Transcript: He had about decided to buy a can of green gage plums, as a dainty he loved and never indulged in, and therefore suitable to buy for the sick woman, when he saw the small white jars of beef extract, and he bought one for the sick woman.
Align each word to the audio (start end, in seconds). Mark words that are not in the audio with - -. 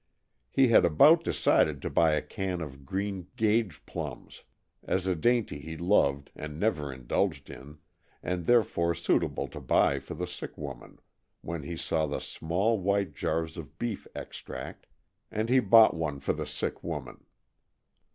He 0.49 0.69
had 0.69 0.83
about 0.83 1.23
decided 1.23 1.79
to 1.83 1.89
buy 1.91 2.13
a 2.13 2.23
can 2.23 2.59
of 2.59 2.87
green 2.87 3.27
gage 3.35 3.85
plums, 3.85 4.41
as 4.83 5.05
a 5.05 5.13
dainty 5.15 5.59
he 5.59 5.77
loved 5.77 6.31
and 6.35 6.59
never 6.59 6.91
indulged 6.91 7.51
in, 7.51 7.77
and 8.23 8.47
therefore 8.47 8.95
suitable 8.95 9.47
to 9.49 9.59
buy 9.59 9.99
for 9.99 10.15
the 10.15 10.25
sick 10.25 10.57
woman, 10.57 10.97
when 11.41 11.61
he 11.61 11.77
saw 11.77 12.07
the 12.07 12.19
small 12.19 12.79
white 12.79 13.13
jars 13.13 13.57
of 13.59 13.77
beef 13.77 14.07
extract, 14.15 14.87
and 15.29 15.49
he 15.49 15.59
bought 15.59 15.93
one 15.93 16.19
for 16.19 16.33
the 16.33 16.47
sick 16.47 16.83
woman. 16.83 17.23